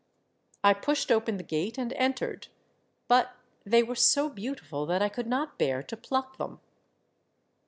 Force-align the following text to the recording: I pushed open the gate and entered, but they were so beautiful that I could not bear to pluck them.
I 0.63 0.73
pushed 0.73 1.11
open 1.11 1.37
the 1.37 1.43
gate 1.43 1.77
and 1.77 1.93
entered, 1.93 2.47
but 3.07 3.35
they 3.67 3.83
were 3.83 3.93
so 3.93 4.29
beautiful 4.31 4.87
that 4.87 4.99
I 5.03 5.09
could 5.09 5.27
not 5.27 5.59
bear 5.59 5.83
to 5.83 5.95
pluck 5.95 6.37
them. 6.39 6.59